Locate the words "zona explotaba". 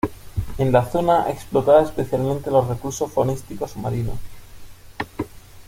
0.89-1.83